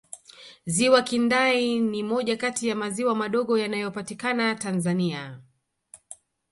[0.65, 5.41] ziwa kindai ni moja Kati ya maziwa madogo yanayopatikana tanzania